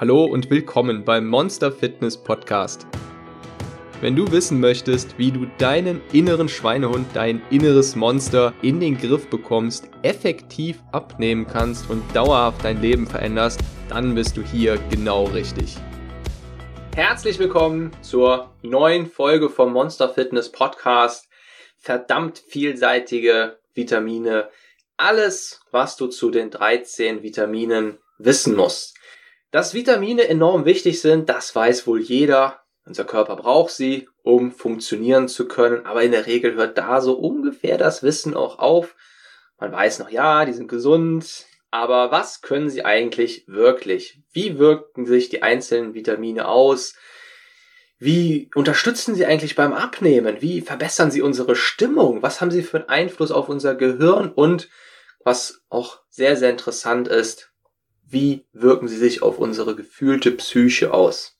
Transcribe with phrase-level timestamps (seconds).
[0.00, 2.86] Hallo und willkommen beim Monster Fitness Podcast.
[4.00, 9.28] Wenn du wissen möchtest, wie du deinen inneren Schweinehund, dein inneres Monster in den Griff
[9.28, 13.60] bekommst, effektiv abnehmen kannst und dauerhaft dein Leben veränderst,
[13.90, 15.76] dann bist du hier genau richtig.
[16.94, 21.28] Herzlich willkommen zur neuen Folge vom Monster Fitness Podcast.
[21.76, 24.48] Verdammt vielseitige Vitamine.
[24.96, 28.96] Alles, was du zu den 13 Vitaminen wissen musst.
[29.50, 32.60] Dass Vitamine enorm wichtig sind, das weiß wohl jeder.
[32.86, 37.14] Unser Körper braucht sie, um funktionieren zu können, aber in der Regel hört da so
[37.14, 38.94] ungefähr das Wissen auch auf.
[39.58, 44.22] Man weiß noch, ja, die sind gesund, aber was können sie eigentlich wirklich?
[44.32, 46.94] Wie wirken sich die einzelnen Vitamine aus?
[47.98, 50.40] Wie unterstützen sie eigentlich beim Abnehmen?
[50.40, 52.22] Wie verbessern sie unsere Stimmung?
[52.22, 54.32] Was haben sie für einen Einfluss auf unser Gehirn?
[54.32, 54.70] Und
[55.22, 57.49] was auch sehr, sehr interessant ist,
[58.12, 61.38] wie wirken sie sich auf unsere gefühlte Psyche aus?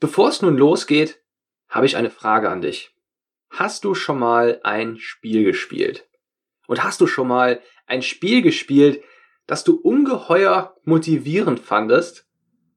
[0.00, 1.22] Bevor es nun losgeht,
[1.68, 2.94] habe ich eine Frage an dich.
[3.48, 6.08] Hast du schon mal ein Spiel gespielt?
[6.66, 9.02] Und hast du schon mal ein Spiel gespielt,
[9.46, 12.28] das du ungeheuer motivierend fandest,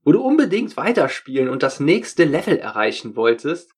[0.03, 3.71] wo du unbedingt weiterspielen und das nächste Level erreichen wolltest?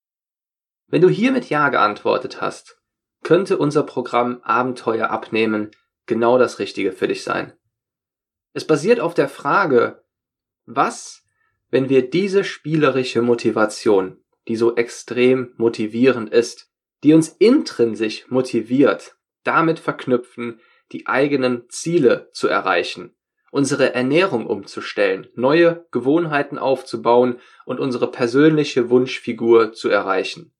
[0.87, 2.77] Wenn du hier mit Ja geantwortet hast,
[3.23, 5.71] könnte unser Programm Abenteuer abnehmen
[6.05, 7.53] genau das Richtige für dich sein.
[8.55, 10.01] Es basiert auf der Frage,
[10.65, 11.25] was,
[11.71, 16.71] wenn wir diese spielerische Motivation, die so extrem motivierend ist,
[17.03, 20.61] die uns intrinsisch motiviert, damit verknüpfen,
[20.93, 23.13] die eigenen Ziele zu erreichen,
[23.51, 30.53] unsere Ernährung umzustellen, neue Gewohnheiten aufzubauen und unsere persönliche Wunschfigur zu erreichen.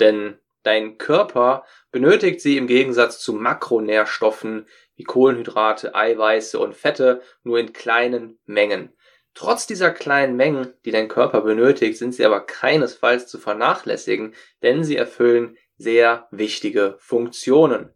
[0.00, 4.66] Denn Dein Körper benötigt sie im Gegensatz zu Makronährstoffen
[4.96, 8.92] wie Kohlenhydrate, Eiweiße und Fette nur in kleinen Mengen.
[9.34, 14.84] Trotz dieser kleinen Mengen, die dein Körper benötigt, sind sie aber keinesfalls zu vernachlässigen, denn
[14.84, 17.94] sie erfüllen sehr wichtige Funktionen.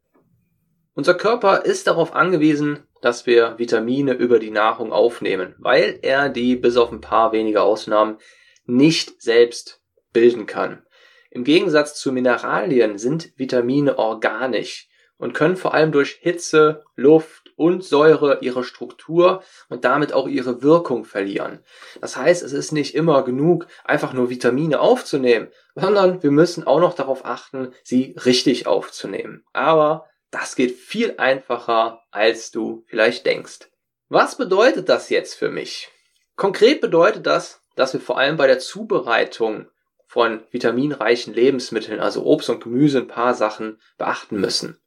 [0.94, 6.56] Unser Körper ist darauf angewiesen, dass wir Vitamine über die Nahrung aufnehmen, weil er die
[6.56, 8.18] bis auf ein paar wenige Ausnahmen
[8.64, 9.82] nicht selbst
[10.12, 10.86] bilden kann.
[11.34, 17.82] Im Gegensatz zu Mineralien sind Vitamine organisch und können vor allem durch Hitze, Luft und
[17.82, 21.58] Säure ihre Struktur und damit auch ihre Wirkung verlieren.
[22.00, 26.78] Das heißt, es ist nicht immer genug, einfach nur Vitamine aufzunehmen, sondern wir müssen auch
[26.78, 29.44] noch darauf achten, sie richtig aufzunehmen.
[29.52, 33.70] Aber das geht viel einfacher, als du vielleicht denkst.
[34.08, 35.88] Was bedeutet das jetzt für mich?
[36.36, 39.66] Konkret bedeutet das, dass wir vor allem bei der Zubereitung
[40.14, 44.78] von vitaminreichen Lebensmitteln, also Obst und Gemüse, ein paar Sachen beachten müssen.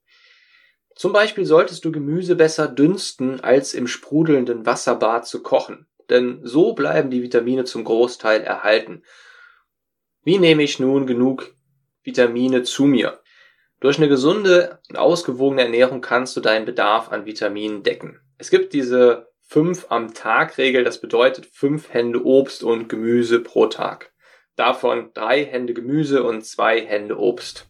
[0.96, 5.86] Zum Beispiel solltest du Gemüse besser dünsten, als im sprudelnden Wasserbad zu kochen.
[6.10, 9.04] Denn so bleiben die Vitamine zum Großteil erhalten.
[10.24, 11.54] Wie nehme ich nun genug
[12.04, 13.20] Vitamine zu mir?
[13.82, 18.22] Durch eine gesunde und ausgewogene Ernährung kannst du deinen Bedarf an Vitaminen decken.
[18.38, 23.66] Es gibt diese 5 am Tag Regel, das bedeutet 5 Hände Obst und Gemüse pro
[23.66, 24.14] Tag
[24.58, 27.68] davon drei Hände Gemüse und zwei Hände Obst.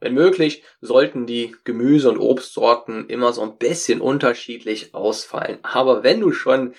[0.00, 5.58] Wenn möglich, sollten die Gemüse- und Obstsorten immer so ein bisschen unterschiedlich ausfallen.
[5.62, 6.74] Aber wenn du schon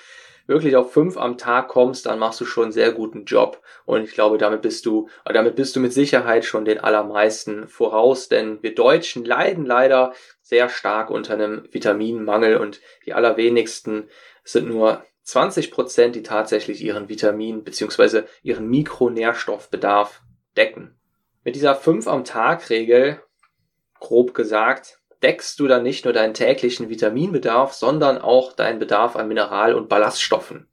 [0.48, 3.62] wirklich auf fünf am Tag kommst, dann machst du schon einen sehr guten Job.
[3.86, 8.28] Und ich glaube, damit bist du, damit bist du mit Sicherheit schon den allermeisten voraus,
[8.28, 14.08] denn wir Deutschen leiden leider sehr stark unter einem Vitaminmangel und die allerwenigsten
[14.44, 18.24] sind nur 20 Prozent, die tatsächlich ihren Vitamin- bzw.
[18.44, 20.22] ihren Mikronährstoffbedarf
[20.56, 20.98] decken.
[21.44, 23.22] Mit dieser 5 am Tag Regel,
[24.00, 29.28] grob gesagt, deckst du dann nicht nur deinen täglichen Vitaminbedarf, sondern auch deinen Bedarf an
[29.28, 30.70] Mineral- und Ballaststoffen.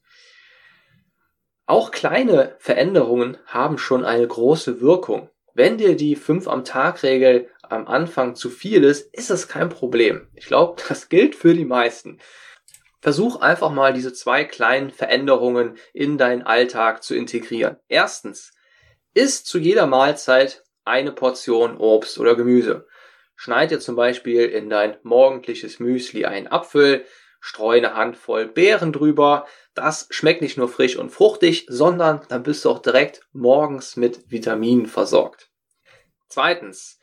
[1.64, 5.30] Auch kleine Veränderungen haben schon eine große Wirkung.
[5.54, 9.70] Wenn dir die 5 am Tag Regel am Anfang zu viel ist, ist es kein
[9.70, 10.28] Problem.
[10.34, 12.18] Ich glaube, das gilt für die meisten.
[13.02, 17.76] Versuch einfach mal diese zwei kleinen Veränderungen in deinen Alltag zu integrieren.
[17.88, 18.52] Erstens,
[19.12, 22.86] isst zu jeder Mahlzeit eine Portion Obst oder Gemüse.
[23.34, 27.04] Schneid dir zum Beispiel in dein morgendliches Müsli einen Apfel,
[27.40, 29.48] streu eine Handvoll Beeren drüber.
[29.74, 34.30] Das schmeckt nicht nur frisch und fruchtig, sondern dann bist du auch direkt morgens mit
[34.30, 35.50] Vitaminen versorgt.
[36.28, 37.00] Zweitens,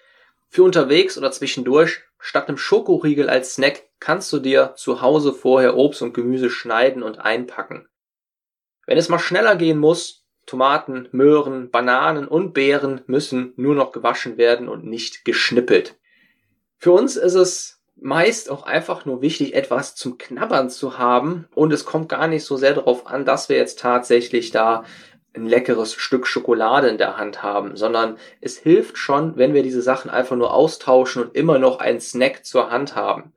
[0.47, 5.75] für unterwegs oder zwischendurch, statt einem Schokoriegel als Snack kannst du dir zu Hause vorher
[5.75, 7.87] Obst und Gemüse schneiden und einpacken.
[8.85, 14.37] Wenn es mal schneller gehen muss, Tomaten, Möhren, Bananen und Beeren müssen nur noch gewaschen
[14.37, 15.97] werden und nicht geschnippelt.
[16.77, 21.71] Für uns ist es meist auch einfach nur wichtig, etwas zum Knabbern zu haben und
[21.73, 24.85] es kommt gar nicht so sehr darauf an, dass wir jetzt tatsächlich da
[25.33, 29.81] ein leckeres Stück Schokolade in der Hand haben, sondern es hilft schon, wenn wir diese
[29.81, 33.33] Sachen einfach nur austauschen und immer noch einen Snack zur Hand haben.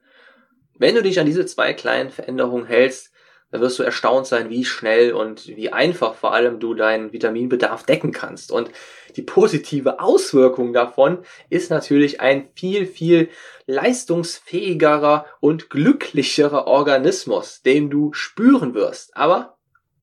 [0.78, 3.12] Wenn du dich an diese zwei kleinen Veränderungen hältst,
[3.52, 7.84] dann wirst du erstaunt sein, wie schnell und wie einfach vor allem du deinen Vitaminbedarf
[7.84, 8.50] decken kannst.
[8.50, 8.70] Und
[9.14, 11.18] die positive Auswirkung davon
[11.50, 13.28] ist natürlich ein viel, viel
[13.66, 19.14] leistungsfähigerer und glücklicherer Organismus, den du spüren wirst.
[19.18, 19.58] Aber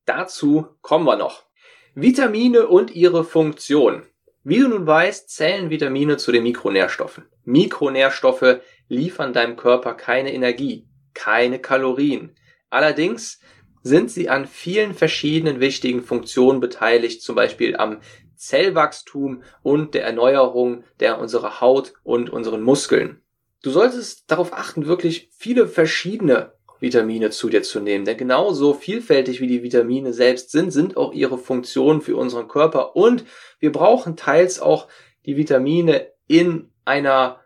[0.06, 1.49] dazu kommen wir noch.
[1.94, 4.02] Vitamine und ihre Funktion.
[4.44, 7.24] Wie du nun weißt, zählen Vitamine zu den Mikronährstoffen.
[7.44, 12.36] Mikronährstoffe liefern deinem Körper keine Energie, keine Kalorien.
[12.70, 13.40] Allerdings
[13.82, 17.98] sind sie an vielen verschiedenen wichtigen Funktionen beteiligt, zum Beispiel am
[18.36, 23.20] Zellwachstum und der Erneuerung der unserer Haut und unseren Muskeln.
[23.62, 29.40] Du solltest darauf achten, wirklich viele verschiedene Vitamine zu dir zu nehmen, denn genauso vielfältig
[29.40, 33.24] wie die Vitamine selbst sind, sind auch ihre Funktionen für unseren Körper und
[33.58, 34.88] wir brauchen teils auch
[35.26, 37.40] die Vitamine in einer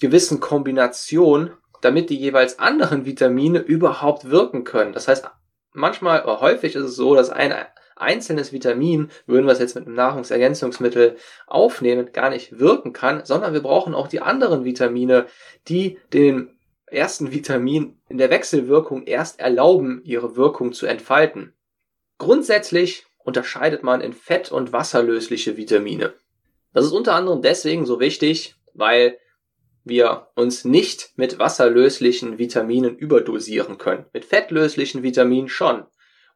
[0.00, 4.92] gewissen Kombination, damit die jeweils anderen Vitamine überhaupt wirken können.
[4.92, 5.28] Das heißt,
[5.72, 7.54] manchmal oder häufig ist es so, dass ein
[7.96, 11.16] einzelnes Vitamin, würden wir es jetzt mit einem Nahrungsergänzungsmittel
[11.46, 15.26] aufnehmen, gar nicht wirken kann, sondern wir brauchen auch die anderen Vitamine,
[15.68, 16.57] die den
[16.90, 21.54] ersten Vitamin in der Wechselwirkung erst erlauben, ihre Wirkung zu entfalten.
[22.18, 26.14] Grundsätzlich unterscheidet man in fett- und wasserlösliche Vitamine.
[26.72, 29.18] Das ist unter anderem deswegen so wichtig, weil
[29.84, 34.06] wir uns nicht mit wasserlöslichen Vitaminen überdosieren können.
[34.12, 35.86] Mit fettlöslichen Vitaminen schon.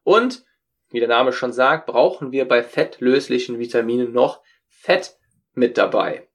[0.03, 0.43] Und,
[0.89, 5.17] wie der Name schon sagt, brauchen wir bei fettlöslichen Vitaminen noch Fett
[5.53, 6.27] mit dabei.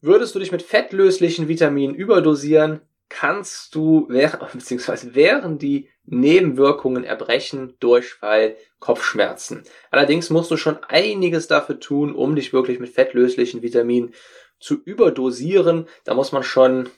[0.00, 4.08] Würdest du dich mit fettlöslichen Vitaminen überdosieren, kannst du,
[4.52, 9.64] beziehungsweise wären die Nebenwirkungen Erbrechen, Durchfall, Kopfschmerzen.
[9.90, 14.14] Allerdings musst du schon einiges dafür tun, um dich wirklich mit fettlöslichen Vitaminen
[14.58, 15.88] zu überdosieren.
[16.04, 16.88] Da muss man schon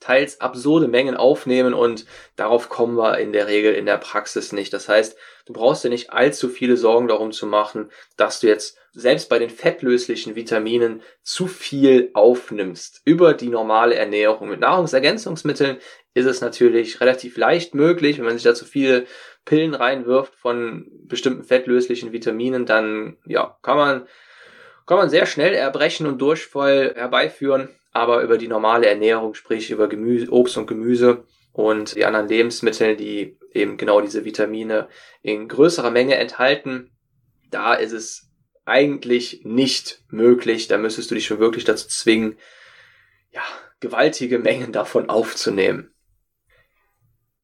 [0.00, 2.06] teils absurde Mengen aufnehmen und
[2.36, 4.72] darauf kommen wir in der Regel in der Praxis nicht.
[4.72, 5.16] Das heißt,
[5.46, 9.38] du brauchst dir nicht allzu viele Sorgen darum zu machen, dass du jetzt selbst bei
[9.38, 14.48] den fettlöslichen Vitaminen zu viel aufnimmst über die normale Ernährung.
[14.48, 15.78] Mit Nahrungsergänzungsmitteln
[16.14, 19.06] ist es natürlich relativ leicht möglich, wenn man sich da zu viele
[19.44, 24.06] Pillen reinwirft von bestimmten fettlöslichen Vitaminen, dann ja, kann man
[24.86, 29.88] kann man sehr schnell Erbrechen und Durchfall herbeiführen, aber über die normale Ernährung, sprich über
[29.88, 34.88] Gemüse, Obst und Gemüse und die anderen Lebensmittel, die eben genau diese Vitamine
[35.22, 36.90] in größerer Menge enthalten,
[37.50, 38.30] da ist es
[38.64, 40.68] eigentlich nicht möglich.
[40.68, 42.38] Da müsstest du dich schon wirklich dazu zwingen,
[43.32, 43.42] ja,
[43.80, 45.92] gewaltige Mengen davon aufzunehmen.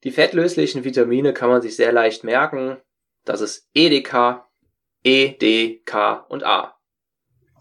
[0.05, 2.77] Die fettlöslichen Vitamine kann man sich sehr leicht merken.
[3.25, 4.45] Das ist EDK,
[5.03, 6.76] E, D, K und A.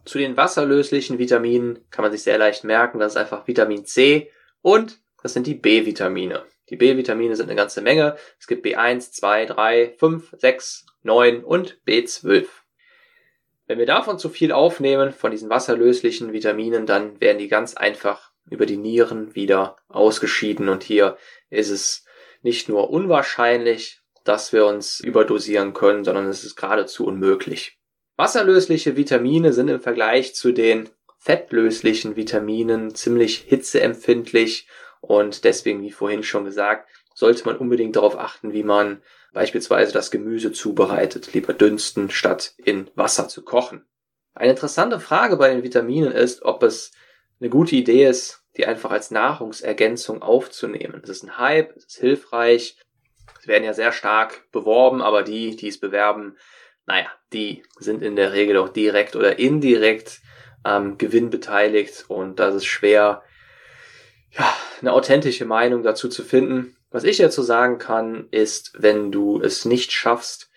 [0.05, 4.31] Zu den wasserlöslichen Vitaminen kann man sich sehr leicht merken, das ist einfach Vitamin C
[4.61, 6.45] und das sind die B-Vitamine.
[6.69, 8.15] Die B-Vitamine sind eine ganze Menge.
[8.39, 12.45] Es gibt B1, 2, 3, 5, 6, 9 und B12.
[13.67, 18.31] Wenn wir davon zu viel aufnehmen, von diesen wasserlöslichen Vitaminen, dann werden die ganz einfach
[18.47, 21.17] über die Nieren wieder ausgeschieden und hier
[21.49, 22.05] ist es
[22.43, 27.79] nicht nur unwahrscheinlich, dass wir uns überdosieren können, sondern es ist geradezu unmöglich.
[28.17, 34.67] Wasserlösliche Vitamine sind im Vergleich zu den fettlöslichen Vitaminen ziemlich hitzeempfindlich
[35.01, 39.01] und deswegen, wie vorhin schon gesagt, sollte man unbedingt darauf achten, wie man
[39.33, 43.85] beispielsweise das Gemüse zubereitet, lieber dünsten, statt in Wasser zu kochen.
[44.33, 46.91] Eine interessante Frage bei den Vitaminen ist, ob es
[47.39, 51.01] eine gute Idee ist, die einfach als Nahrungsergänzung aufzunehmen.
[51.03, 52.77] Es ist ein Hype, es ist hilfreich,
[53.41, 56.37] sie werden ja sehr stark beworben, aber die, die es bewerben,
[56.85, 60.21] naja, die sind in der Regel auch direkt oder indirekt
[60.63, 63.23] am Gewinn beteiligt und das ist schwer,
[64.31, 66.75] ja, eine authentische Meinung dazu zu finden.
[66.91, 70.49] Was ich dazu sagen kann, ist, wenn du es nicht schaffst,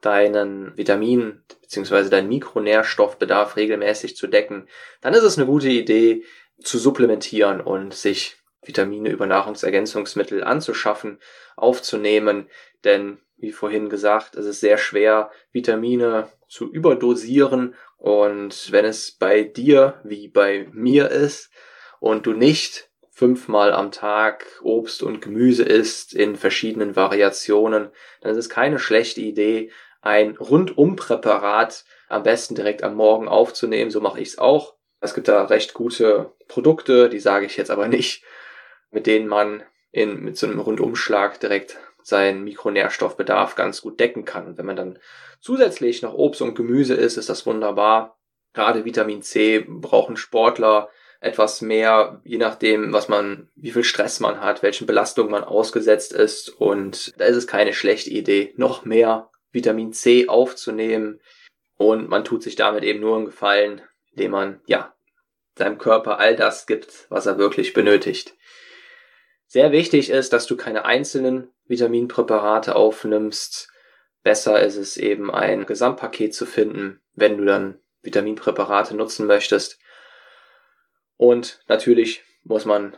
[0.00, 2.08] deinen Vitamin bzw.
[2.08, 4.68] deinen Mikronährstoffbedarf regelmäßig zu decken,
[5.00, 6.24] dann ist es eine gute Idee
[6.62, 11.18] zu supplementieren und sich Vitamine über Nahrungsergänzungsmittel anzuschaffen,
[11.56, 12.48] aufzunehmen,
[12.84, 19.42] denn wie vorhin gesagt, es ist sehr schwer, Vitamine zu überdosieren und wenn es bei
[19.42, 21.50] dir wie bei mir ist
[22.00, 27.88] und du nicht fünfmal am Tag Obst und Gemüse isst in verschiedenen Variationen,
[28.20, 29.70] dann ist es keine schlechte Idee,
[30.02, 33.90] ein Rundumpräparat am besten direkt am Morgen aufzunehmen.
[33.90, 34.76] So mache ich es auch.
[35.00, 38.22] Es gibt da recht gute Produkte, die sage ich jetzt aber nicht,
[38.90, 44.46] mit denen man in, mit so einem Rundumschlag direkt seinen Mikronährstoffbedarf ganz gut decken kann.
[44.46, 44.98] Und wenn man dann
[45.40, 48.16] zusätzlich noch Obst und Gemüse isst, ist das wunderbar.
[48.54, 54.40] Gerade Vitamin C brauchen Sportler etwas mehr, je nachdem, was man, wie viel Stress man
[54.40, 56.48] hat, welchen Belastungen man ausgesetzt ist.
[56.48, 61.20] Und da ist es keine schlechte Idee, noch mehr Vitamin C aufzunehmen.
[61.76, 63.82] Und man tut sich damit eben nur einen Gefallen,
[64.12, 64.94] indem man, ja,
[65.58, 68.36] seinem Körper all das gibt, was er wirklich benötigt.
[69.46, 73.68] Sehr wichtig ist, dass du keine einzelnen Vitaminpräparate aufnimmst.
[74.22, 79.78] Besser ist es eben ein Gesamtpaket zu finden, wenn du dann Vitaminpräparate nutzen möchtest.
[81.16, 82.96] Und natürlich muss man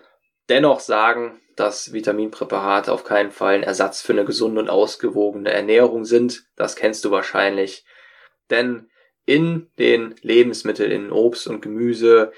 [0.49, 6.05] dennoch sagen, dass Vitaminpräparate auf keinen Fall ein Ersatz für eine gesunde und ausgewogene Ernährung
[6.05, 6.45] sind.
[6.57, 7.85] Das kennst du wahrscheinlich.
[8.49, 8.89] Denn
[9.27, 12.33] in den Lebensmitteln, in Obst und Gemüse,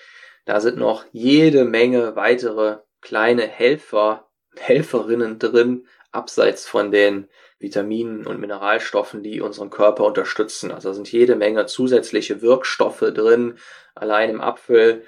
[0.46, 7.28] da sind noch jede Menge weitere kleine Helfer, Helferinnen drin, abseits von den
[7.58, 10.72] Vitaminen und Mineralstoffen, die unseren Körper unterstützen.
[10.72, 13.58] Also sind jede Menge zusätzliche Wirkstoffe drin.
[13.94, 15.04] Allein im Apfel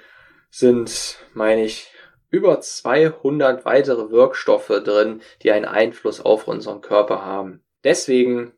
[0.49, 1.91] sind, meine ich,
[2.29, 7.63] über 200 weitere Wirkstoffe drin, die einen Einfluss auf unseren Körper haben.
[7.83, 8.53] Deswegen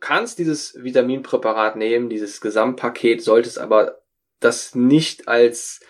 [0.00, 4.02] kannst dieses Vitaminpräparat nehmen, dieses Gesamtpaket, solltest aber
[4.40, 5.80] das nicht als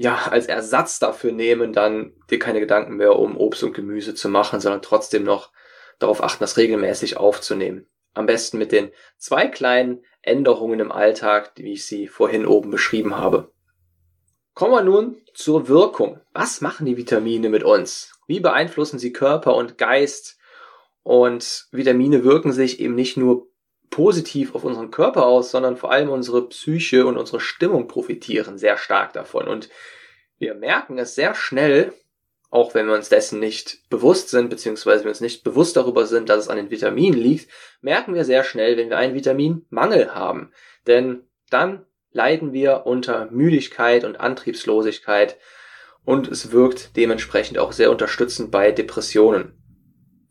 [0.00, 4.28] ja, als Ersatz dafür nehmen, dann dir keine Gedanken mehr um Obst und Gemüse zu
[4.28, 5.50] machen, sondern trotzdem noch
[5.98, 7.88] darauf achten, das regelmäßig aufzunehmen.
[8.14, 13.16] Am besten mit den zwei kleinen Änderungen im Alltag, wie ich sie vorhin oben beschrieben
[13.16, 13.50] habe.
[14.54, 16.20] Kommen wir nun zur Wirkung.
[16.32, 18.12] Was machen die Vitamine mit uns?
[18.28, 20.38] Wie beeinflussen sie Körper und Geist?
[21.02, 23.47] Und Vitamine wirken sich eben nicht nur
[23.90, 28.76] positiv auf unseren Körper aus, sondern vor allem unsere Psyche und unsere Stimmung profitieren sehr
[28.76, 29.48] stark davon.
[29.48, 29.68] Und
[30.38, 31.92] wir merken es sehr schnell,
[32.50, 36.28] auch wenn wir uns dessen nicht bewusst sind, beziehungsweise wir uns nicht bewusst darüber sind,
[36.28, 40.52] dass es an den Vitaminen liegt, merken wir sehr schnell, wenn wir einen Vitaminmangel haben.
[40.86, 45.36] Denn dann leiden wir unter Müdigkeit und Antriebslosigkeit
[46.04, 49.52] und es wirkt dementsprechend auch sehr unterstützend bei Depressionen.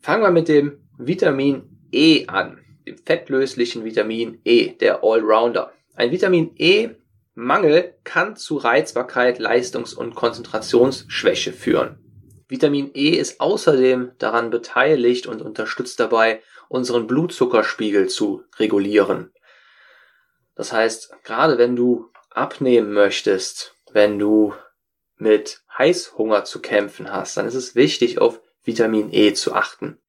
[0.00, 5.72] Fangen wir mit dem Vitamin E an dem fettlöslichen Vitamin E, der Allrounder.
[5.94, 6.90] Ein Vitamin E
[7.34, 11.98] Mangel kann zu Reizbarkeit, Leistungs- und Konzentrationsschwäche führen.
[12.48, 19.32] Vitamin E ist außerdem daran beteiligt und unterstützt dabei, unseren Blutzuckerspiegel zu regulieren.
[20.56, 24.54] Das heißt, gerade wenn du abnehmen möchtest, wenn du
[25.16, 30.00] mit Heißhunger zu kämpfen hast, dann ist es wichtig, auf Vitamin E zu achten.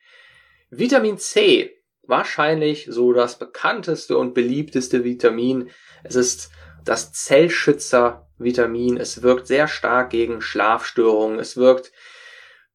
[0.72, 1.79] Vitamin C
[2.10, 5.70] wahrscheinlich so das bekannteste und beliebteste Vitamin.
[6.04, 6.52] Es ist
[6.84, 8.98] das Zellschützer-Vitamin.
[8.98, 11.40] Es wirkt sehr stark gegen Schlafstörungen.
[11.40, 11.92] Es wirkt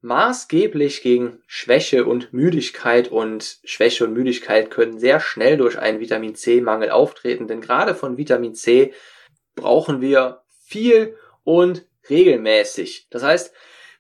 [0.05, 6.35] maßgeblich gegen Schwäche und Müdigkeit und Schwäche und Müdigkeit können sehr schnell durch einen Vitamin
[6.35, 8.93] C-Mangel auftreten, denn gerade von Vitamin C
[9.55, 13.07] brauchen wir viel und regelmäßig.
[13.11, 13.55] Das heißt,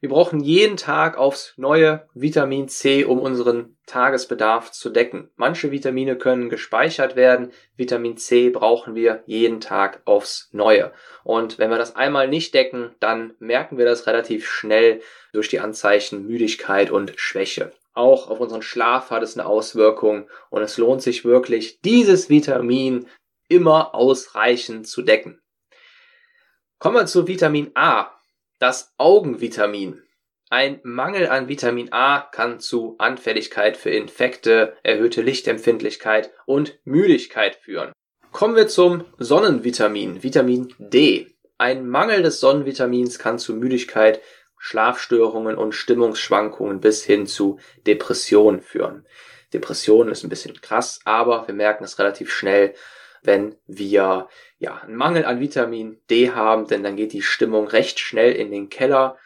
[0.05, 5.31] wir brauchen jeden Tag aufs neue Vitamin C, um unseren Tagesbedarf zu decken.
[5.37, 7.53] Manche Vitamine können gespeichert werden.
[7.79, 10.93] Vitamin C brauchen wir jeden Tag aufs neue.
[11.23, 15.01] Und wenn wir das einmal nicht decken, dann merken wir das relativ schnell
[15.33, 17.73] durch die Anzeichen Müdigkeit und Schwäche.
[17.95, 23.07] Auch auf unseren Schlaf hat es eine Auswirkung und es lohnt sich wirklich, dieses Vitamin
[23.49, 25.41] immer ausreichend zu decken.
[26.79, 28.11] Kommen wir zu Vitamin A.
[28.61, 30.01] Das Augenvitamin.
[30.49, 37.93] Ein Mangel an Vitamin A kann zu Anfälligkeit für Infekte, erhöhte Lichtempfindlichkeit und Müdigkeit führen.
[38.31, 41.35] Kommen wir zum Sonnenvitamin, Vitamin D.
[41.59, 44.21] Ein Mangel des Sonnenvitamins kann zu Müdigkeit,
[44.57, 49.07] Schlafstörungen und Stimmungsschwankungen bis hin zu Depressionen führen.
[49.53, 52.75] Depression ist ein bisschen krass, aber wir merken es relativ schnell,
[53.23, 54.29] wenn wir
[54.65, 58.51] ja einen Mangel an Vitamin D haben, denn dann geht die Stimmung recht schnell in
[58.51, 59.17] den Keller.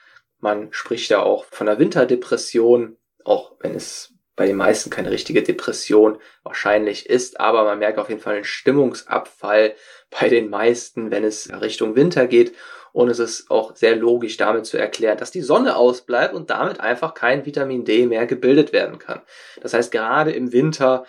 [0.41, 5.43] Man spricht ja auch von einer Winterdepression, auch wenn es bei den meisten keine richtige
[5.43, 9.75] Depression wahrscheinlich ist, aber man merkt auf jeden Fall einen Stimmungsabfall
[10.11, 12.55] bei den meisten, wenn es Richtung Winter geht.
[12.93, 16.81] Und es ist auch sehr logisch damit zu erklären, dass die Sonne ausbleibt und damit
[16.81, 19.21] einfach kein Vitamin D mehr gebildet werden kann.
[19.61, 21.05] Das heißt, gerade im Winter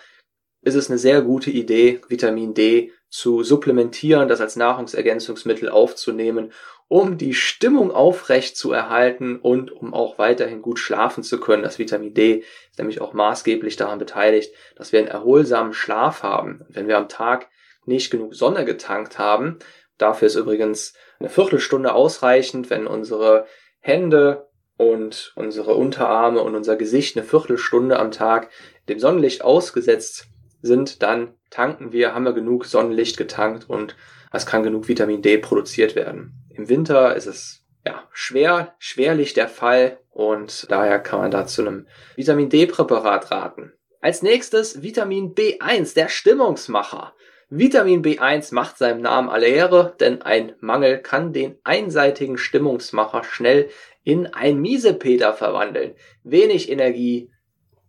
[0.62, 6.52] ist es eine sehr gute Idee, Vitamin D zu supplementieren, das als Nahrungsergänzungsmittel aufzunehmen,
[6.88, 11.62] um die Stimmung aufrecht zu erhalten und um auch weiterhin gut schlafen zu können.
[11.62, 16.64] Das Vitamin D ist nämlich auch maßgeblich daran beteiligt, dass wir einen erholsamen Schlaf haben.
[16.68, 17.48] wenn wir am Tag
[17.84, 19.58] nicht genug Sonne getankt haben,
[19.98, 23.46] dafür ist übrigens eine Viertelstunde ausreichend, wenn unsere
[23.80, 28.50] Hände und unsere Unterarme und unser Gesicht eine Viertelstunde am Tag
[28.88, 30.26] dem Sonnenlicht ausgesetzt
[30.62, 33.96] sind, dann tanken wir, haben wir genug Sonnenlicht getankt und
[34.32, 36.32] es kann genug Vitamin D produziert werden.
[36.50, 41.62] Im Winter ist es ja schwer, schwerlich der Fall und daher kann man da zu
[41.62, 43.72] einem Vitamin D Präparat raten.
[44.00, 47.14] Als nächstes Vitamin B1, der Stimmungsmacher.
[47.50, 53.68] Vitamin B1 macht seinem Namen alle Ehre, denn ein Mangel kann den einseitigen Stimmungsmacher schnell
[54.04, 55.94] in ein Miesepeter verwandeln.
[56.22, 57.30] Wenig Energie,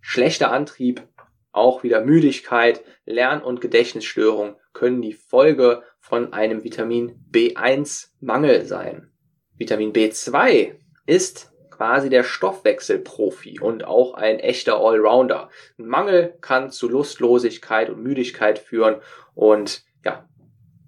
[0.01, 1.03] schlechter Antrieb,
[1.51, 9.11] auch wieder Müdigkeit, Lern- und Gedächtnisstörung können die Folge von einem Vitamin B1-Mangel sein.
[9.57, 15.49] Vitamin B2 ist quasi der Stoffwechselprofi und auch ein echter Allrounder.
[15.77, 19.01] Ein Mangel kann zu Lustlosigkeit und Müdigkeit führen
[19.33, 20.27] und ja,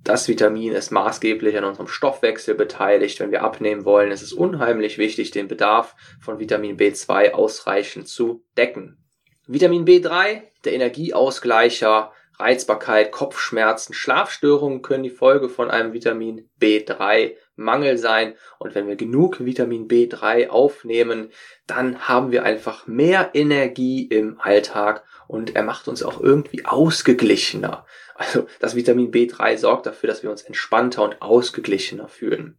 [0.04, 3.20] das Vitamin ist maßgeblich an unserem Stoffwechsel beteiligt.
[3.20, 8.44] Wenn wir abnehmen wollen, ist es unheimlich wichtig, den Bedarf von Vitamin B2 ausreichend zu
[8.58, 9.03] decken.
[9.46, 17.98] Vitamin B3, der Energieausgleicher, Reizbarkeit, Kopfschmerzen, Schlafstörungen können die Folge von einem Vitamin B3 Mangel
[17.98, 18.36] sein.
[18.58, 21.32] Und wenn wir genug Vitamin B3 aufnehmen,
[21.68, 27.86] dann haben wir einfach mehr Energie im Alltag und er macht uns auch irgendwie ausgeglichener.
[28.16, 32.58] Also das Vitamin B3 sorgt dafür, dass wir uns entspannter und ausgeglichener fühlen.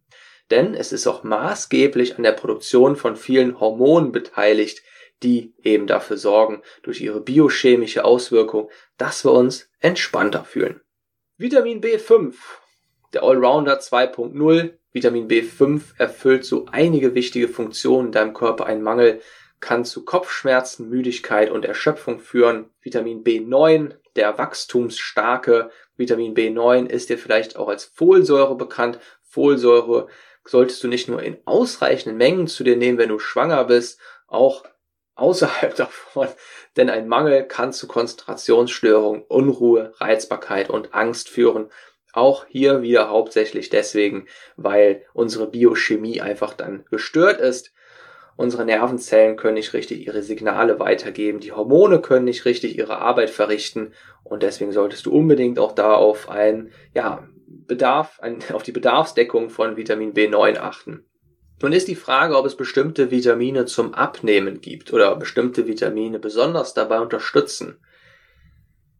[0.51, 4.83] Denn es ist auch maßgeblich an der Produktion von vielen Hormonen beteiligt,
[5.23, 10.81] die eben dafür sorgen, durch ihre biochemische Auswirkung, dass wir uns entspannter fühlen.
[11.37, 12.33] Vitamin B5,
[13.13, 14.73] der Allrounder 2.0.
[14.91, 18.65] Vitamin B5 erfüllt so einige wichtige Funktionen in deinem Körper.
[18.65, 19.21] Ein Mangel
[19.59, 22.69] kann zu Kopfschmerzen, Müdigkeit und Erschöpfung führen.
[22.81, 28.99] Vitamin B9, der wachstumsstarke Vitamin B9 ist dir vielleicht auch als Folsäure bekannt.
[29.23, 30.07] Folsäure
[30.45, 34.63] solltest du nicht nur in ausreichenden Mengen zu dir nehmen, wenn du schwanger bist, auch
[35.15, 36.27] außerhalb davon,
[36.77, 41.69] denn ein Mangel kann zu Konzentrationsstörungen, Unruhe, Reizbarkeit und Angst führen.
[42.13, 47.73] Auch hier wieder hauptsächlich deswegen, weil unsere Biochemie einfach dann gestört ist.
[48.37, 53.29] Unsere Nervenzellen können nicht richtig ihre Signale weitergeben, die Hormone können nicht richtig ihre Arbeit
[53.29, 58.19] verrichten und deswegen solltest du unbedingt auch da auf ein, ja, Bedarf,
[58.53, 61.05] auf die Bedarfsdeckung von Vitamin B9 achten.
[61.61, 66.73] Nun ist die Frage, ob es bestimmte Vitamine zum Abnehmen gibt oder bestimmte Vitamine besonders
[66.73, 67.77] dabei unterstützen.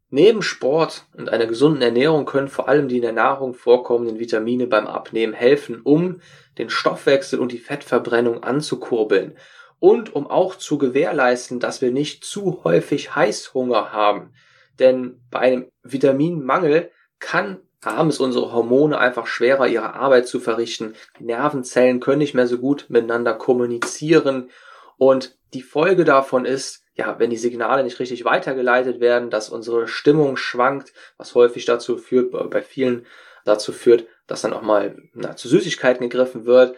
[0.09, 4.67] Neben Sport und einer gesunden Ernährung können vor allem die in der Nahrung vorkommenden Vitamine
[4.67, 6.21] beim Abnehmen helfen, um
[6.57, 9.37] den Stoffwechsel und die Fettverbrennung anzukurbeln
[9.79, 14.31] und um auch zu gewährleisten, dass wir nicht zu häufig Heißhunger haben.
[14.79, 20.95] Denn bei einem Vitaminmangel kann haben es unsere Hormone einfach schwerer, ihre Arbeit zu verrichten.
[21.19, 24.49] Die Nervenzellen können nicht mehr so gut miteinander kommunizieren.
[24.97, 29.87] Und die Folge davon ist, ja, wenn die Signale nicht richtig weitergeleitet werden, dass unsere
[29.87, 33.05] Stimmung schwankt, was häufig dazu führt, bei vielen
[33.43, 36.75] dazu führt, dass dann auch mal na, zu Süßigkeiten gegriffen wird,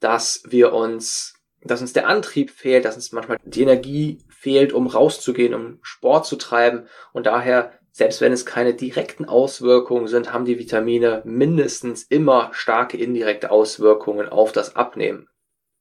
[0.00, 4.86] dass wir uns, dass uns der Antrieb fehlt, dass uns manchmal die Energie fehlt, um
[4.86, 10.46] rauszugehen, um Sport zu treiben und daher selbst wenn es keine direkten Auswirkungen sind, haben
[10.46, 15.28] die Vitamine mindestens immer starke indirekte Auswirkungen auf das Abnehmen.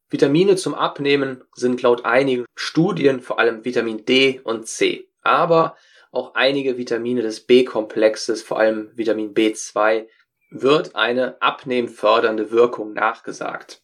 [0.10, 5.78] Vitamine zum Abnehmen sind laut einigen Studien vor allem Vitamin D und C, aber
[6.12, 10.06] auch einige Vitamine des B-Komplexes, vor allem Vitamin B2,
[10.52, 13.82] wird eine abnehmfördernde Wirkung nachgesagt.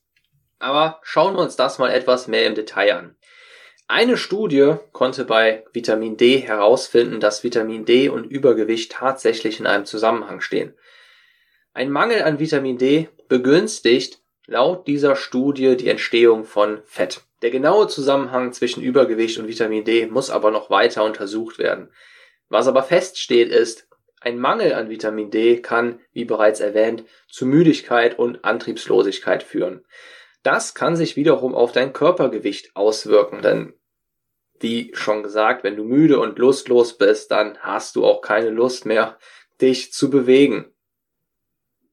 [0.60, 3.16] Aber schauen wir uns das mal etwas mehr im Detail an.
[3.88, 9.86] Eine Studie konnte bei Vitamin D herausfinden, dass Vitamin D und Übergewicht tatsächlich in einem
[9.86, 10.74] Zusammenhang stehen.
[11.74, 17.22] Ein Mangel an Vitamin D begünstigt laut dieser Studie die Entstehung von Fett.
[17.44, 21.92] Der genaue Zusammenhang zwischen Übergewicht und Vitamin D muss aber noch weiter untersucht werden.
[22.50, 23.88] Was aber feststeht ist,
[24.20, 29.86] ein Mangel an Vitamin D kann, wie bereits erwähnt, zu Müdigkeit und Antriebslosigkeit führen.
[30.46, 33.74] Das kann sich wiederum auf dein Körpergewicht auswirken, denn
[34.60, 38.86] wie schon gesagt, wenn du müde und lustlos bist, dann hast du auch keine Lust
[38.86, 39.18] mehr,
[39.60, 40.72] dich zu bewegen.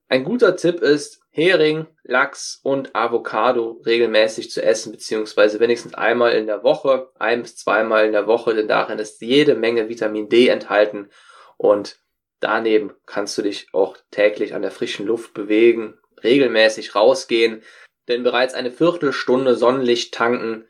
[0.07, 6.47] Ein guter Tipp ist, Hering, Lachs und Avocado regelmäßig zu essen, beziehungsweise wenigstens einmal in
[6.47, 10.49] der Woche, ein bis zweimal in der Woche, denn darin ist jede Menge Vitamin D
[10.49, 11.09] enthalten
[11.57, 12.01] und
[12.41, 17.63] daneben kannst du dich auch täglich an der frischen Luft bewegen, regelmäßig rausgehen,
[18.09, 20.67] denn bereits eine Viertelstunde Sonnenlicht tanken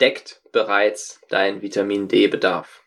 [0.00, 2.82] deckt bereits dein Vitamin D-Bedarf.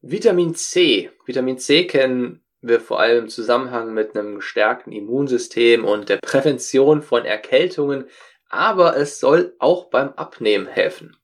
[0.00, 1.10] Vitamin C.
[1.26, 7.02] Vitamin C kennen wir vor allem im Zusammenhang mit einem gestärkten Immunsystem und der Prävention
[7.02, 8.08] von Erkältungen,
[8.48, 11.16] aber es soll auch beim Abnehmen helfen.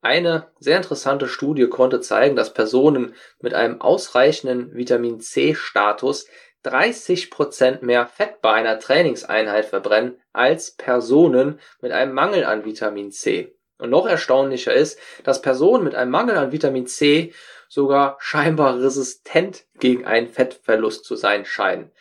[0.00, 6.26] Eine sehr interessante Studie konnte zeigen, dass Personen mit einem ausreichenden Vitamin C-Status
[6.62, 13.10] 30 Prozent mehr Fett bei einer Trainingseinheit verbrennen als Personen mit einem Mangel an Vitamin
[13.12, 13.56] C.
[13.78, 17.32] Und noch erstaunlicher ist, dass Personen mit einem Mangel an Vitamin C
[17.68, 21.92] sogar scheinbar resistent gegen einen Fettverlust zu sein scheinen.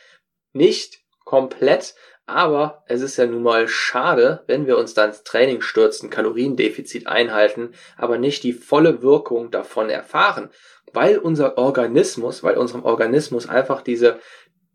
[0.53, 1.93] Nicht komplett,
[2.25, 7.07] aber es ist ja nun mal schade, wenn wir uns dann ins Training stürzen, Kaloriendefizit
[7.07, 10.49] einhalten, aber nicht die volle Wirkung davon erfahren,
[10.93, 14.19] weil unser Organismus, weil unserem Organismus einfach diese,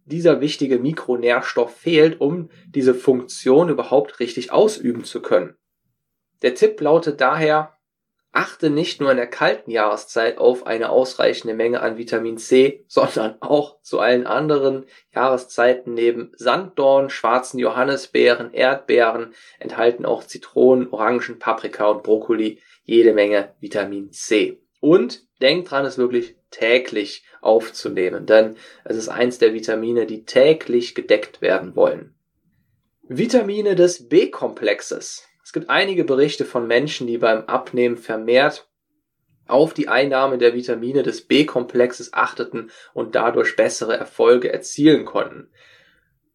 [0.05, 5.57] dieser wichtige Mikronährstoff fehlt, um diese Funktion überhaupt richtig ausüben zu können.
[6.43, 7.77] Der Tipp lautet daher,
[8.33, 13.37] achte nicht nur in der kalten Jahreszeit auf eine ausreichende Menge an Vitamin C, sondern
[13.41, 21.87] auch zu allen anderen Jahreszeiten neben Sanddorn, schwarzen Johannisbeeren, Erdbeeren enthalten auch Zitronen, Orangen, Paprika
[21.91, 24.62] und Brokkoli jede Menge Vitamin C.
[24.83, 30.97] Und denk dran, es wirklich täglich aufzunehmen, denn es ist eins der Vitamine, die täglich
[30.97, 32.17] gedeckt werden wollen.
[33.05, 35.29] Vitamine des B-Komplexes.
[35.45, 38.69] Es gibt einige Berichte von Menschen, die beim Abnehmen vermehrt
[39.47, 45.49] auf die Einnahme der Vitamine des B-Komplexes achteten und dadurch bessere Erfolge erzielen konnten.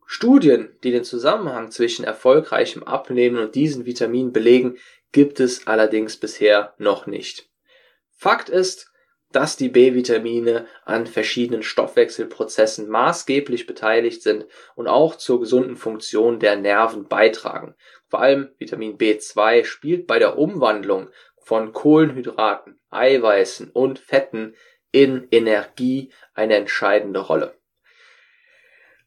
[0.05, 4.77] Studien, die den Zusammenhang zwischen erfolgreichem Abnehmen und diesen Vitaminen belegen,
[5.12, 7.49] gibt es allerdings bisher noch nicht.
[8.17, 8.91] Fakt ist,
[9.32, 16.56] dass die B-Vitamine an verschiedenen Stoffwechselprozessen maßgeblich beteiligt sind und auch zur gesunden Funktion der
[16.56, 17.75] Nerven beitragen.
[18.08, 24.56] Vor allem Vitamin B2 spielt bei der Umwandlung von Kohlenhydraten, Eiweißen und Fetten
[24.91, 27.56] in Energie eine entscheidende Rolle.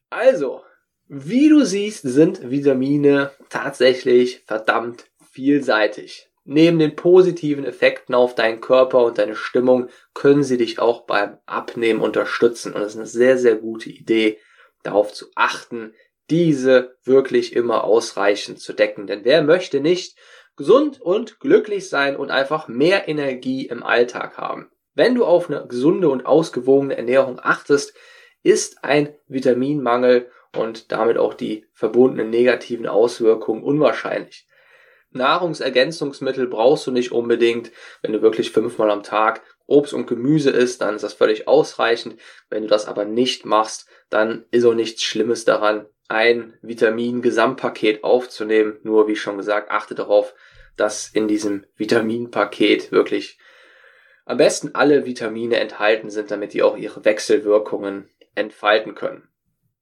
[0.09, 0.63] Also,
[1.07, 6.30] wie du siehst, sind Vitamine tatsächlich verdammt vielseitig.
[6.43, 11.37] Neben den positiven Effekten auf deinen Körper und deine Stimmung können sie dich auch beim
[11.45, 12.73] Abnehmen unterstützen.
[12.73, 14.39] Und es ist eine sehr, sehr gute Idee,
[14.83, 15.93] darauf zu achten,
[16.31, 19.05] diese wirklich immer ausreichend zu decken.
[19.05, 20.17] Denn wer möchte nicht
[20.55, 24.71] gesund und glücklich sein und einfach mehr Energie im Alltag haben?
[24.95, 27.93] Wenn du auf eine gesunde und ausgewogene Ernährung achtest,
[28.43, 34.47] ist ein Vitaminmangel und damit auch die verbundenen negativen Auswirkungen unwahrscheinlich.
[35.11, 37.71] Nahrungsergänzungsmittel brauchst du nicht unbedingt.
[38.01, 42.17] Wenn du wirklich fünfmal am Tag Obst und Gemüse isst, dann ist das völlig ausreichend.
[42.49, 48.79] Wenn du das aber nicht machst, dann ist auch nichts Schlimmes daran, ein Vitamin-Gesamtpaket aufzunehmen.
[48.83, 50.33] Nur, wie schon gesagt, achte darauf,
[50.75, 53.39] dass in diesem Vitaminpaket wirklich
[54.25, 59.29] am besten alle Vitamine enthalten sind, damit die auch ihre Wechselwirkungen entfalten können.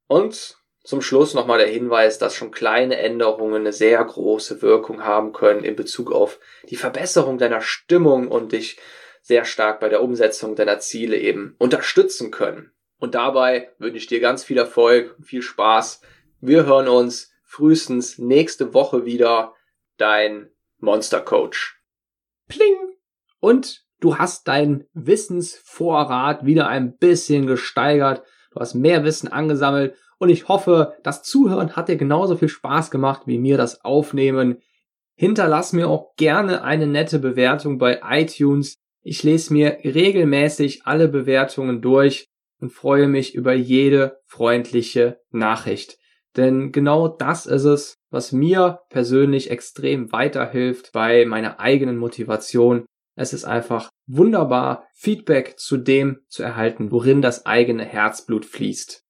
[0.08, 5.34] Und zum Schluss nochmal der Hinweis, dass schon kleine Änderungen eine sehr große Wirkung haben
[5.34, 6.40] können in Bezug auf
[6.70, 8.80] die Verbesserung deiner Stimmung und dich
[9.22, 12.72] sehr stark bei der Umsetzung deiner Ziele eben unterstützen können.
[12.98, 16.02] Und dabei wünsche ich dir ganz viel Erfolg, viel Spaß.
[16.42, 19.54] Wir hören uns frühestens nächste Woche wieder.
[19.98, 21.82] Dein Monster Coach.
[22.48, 22.96] Pling!
[23.40, 28.24] Und du hast deinen Wissensvorrat wieder ein bisschen gesteigert.
[28.52, 32.92] Du hast mehr Wissen angesammelt und ich hoffe, das Zuhören hat dir genauso viel Spaß
[32.92, 34.58] gemacht wie mir das Aufnehmen.
[35.16, 38.76] Hinterlass mir auch gerne eine nette Bewertung bei iTunes.
[39.02, 42.26] Ich lese mir regelmäßig alle Bewertungen durch
[42.60, 45.98] und freue mich über jede freundliche Nachricht.
[46.38, 52.86] Denn genau das ist es, was mir persönlich extrem weiterhilft bei meiner eigenen Motivation.
[53.20, 59.04] Es ist einfach wunderbar, Feedback zu dem zu erhalten, worin das eigene Herzblut fließt.